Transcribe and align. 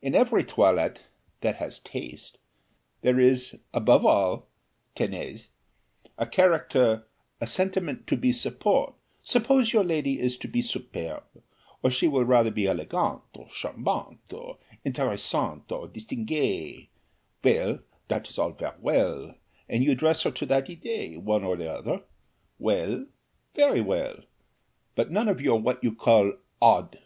In 0.00 0.14
every 0.14 0.42
toilette 0.42 1.02
that 1.42 1.56
has 1.56 1.80
taste 1.80 2.38
there 3.02 3.20
is 3.20 3.58
above 3.74 4.06
all 4.06 4.48
tenez 4.94 5.48
a 6.16 6.24
character 6.26 7.06
a 7.42 7.46
sentiment 7.46 8.06
to 8.06 8.16
be 8.16 8.32
support; 8.32 8.94
suppose 9.22 9.74
your 9.74 9.84
lady 9.84 10.18
is 10.18 10.38
to 10.38 10.48
be 10.48 10.62
superbe, 10.62 11.24
or 11.82 11.90
she 11.90 12.08
will 12.08 12.24
rather 12.24 12.50
be 12.50 12.62
élégante, 12.62 13.20
or 13.34 13.48
charmante, 13.50 14.32
or 14.32 14.56
intéressante, 14.86 15.70
or 15.70 15.86
distinguée 15.88 16.88
well, 17.44 17.80
dat 18.08 18.26
is 18.30 18.38
all 18.38 18.52
ver' 18.52 18.74
well, 18.80 19.34
and 19.68 19.84
you 19.84 19.94
dress 19.94 20.22
to 20.22 20.46
that 20.46 20.68
idée, 20.68 21.22
one 21.22 21.44
or 21.44 21.52
oder 21.60 22.02
well, 22.58 23.04
very 23.54 23.82
well 23.82 24.22
but 24.94 25.10
none 25.10 25.28
of 25.28 25.42
your 25.42 25.60
wat 25.60 25.84
you 25.84 25.94
call 25.94 26.32
odd. 26.62 26.98